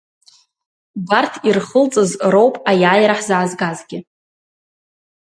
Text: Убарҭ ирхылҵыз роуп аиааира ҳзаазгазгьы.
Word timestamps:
Убарҭ 0.97 1.33
ирхылҵыз 1.49 2.11
роуп 2.33 2.55
аиааира 2.71 3.15
ҳзаазгазгьы. 3.19 3.99